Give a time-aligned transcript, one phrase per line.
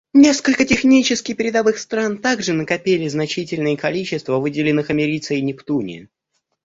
[0.15, 6.09] Несколько технически передовых стран также накопили значительные количества выделенных америция и нептуния.